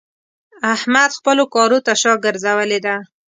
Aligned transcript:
احمد 0.73 1.09
خپلو 1.19 1.43
کارو 1.55 1.79
ته 1.85 1.93
شا 2.01 2.13
ګرځولې 2.25 2.79
ده. 2.85 2.95